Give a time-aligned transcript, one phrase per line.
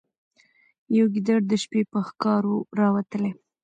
[0.97, 3.31] یو ګیدړ د شپې په ښکار وو راوتلی